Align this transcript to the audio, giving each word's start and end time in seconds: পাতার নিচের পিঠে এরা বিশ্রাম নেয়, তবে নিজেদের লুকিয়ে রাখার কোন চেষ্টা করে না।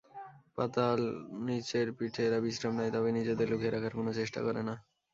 পাতার 0.57 0.99
নিচের 1.45 1.87
পিঠে 1.97 2.21
এরা 2.27 2.39
বিশ্রাম 2.45 2.73
নেয়, 2.77 2.93
তবে 2.95 3.09
নিজেদের 3.17 3.47
লুকিয়ে 3.51 3.73
রাখার 3.73 3.93
কোন 3.97 4.07
চেষ্টা 4.19 4.39
করে 4.47 4.61
না। 4.67 4.75